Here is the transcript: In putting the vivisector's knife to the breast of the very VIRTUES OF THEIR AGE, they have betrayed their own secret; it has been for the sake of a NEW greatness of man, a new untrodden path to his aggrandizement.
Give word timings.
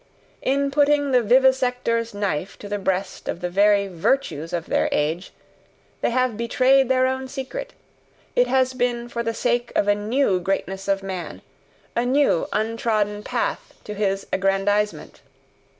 In 0.41 0.71
putting 0.71 1.11
the 1.11 1.21
vivisector's 1.21 2.11
knife 2.15 2.57
to 2.57 2.67
the 2.67 2.79
breast 2.79 3.29
of 3.29 3.39
the 3.39 3.51
very 3.51 3.87
VIRTUES 3.87 4.51
OF 4.51 4.65
THEIR 4.65 4.89
AGE, 4.91 5.31
they 6.01 6.09
have 6.09 6.35
betrayed 6.35 6.89
their 6.89 7.05
own 7.05 7.27
secret; 7.27 7.73
it 8.35 8.47
has 8.47 8.73
been 8.73 9.07
for 9.09 9.21
the 9.21 9.35
sake 9.35 9.71
of 9.75 9.87
a 9.87 9.93
NEW 9.93 10.39
greatness 10.39 10.87
of 10.87 11.03
man, 11.03 11.43
a 11.95 12.03
new 12.03 12.47
untrodden 12.51 13.21
path 13.23 13.75
to 13.83 13.93
his 13.93 14.25
aggrandizement. 14.33 15.21